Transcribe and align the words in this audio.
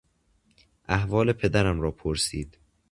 احوال 0.87 1.31
پدرم 1.33 1.81
را 1.81 1.91
پرسید. 1.91 2.57